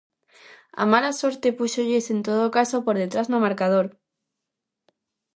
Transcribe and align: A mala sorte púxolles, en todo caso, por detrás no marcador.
A 0.81 0.83
mala 0.91 1.11
sorte 1.21 1.47
púxolles, 1.59 2.05
en 2.13 2.19
todo 2.27 2.53
caso, 2.57 2.77
por 2.85 2.95
detrás 3.03 3.27
no 3.31 3.43
marcador. 3.45 3.87